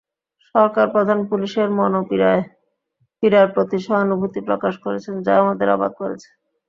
[0.55, 6.29] সরকারপ্রধান পুলিশের মনোপীড়ার প্রতি সহানুভূতি প্রকাশ করেছেন, যা আমাদের অবাক করেছে।